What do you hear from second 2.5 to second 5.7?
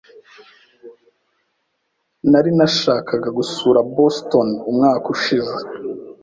nashakaga gusura Boston umwaka ushize.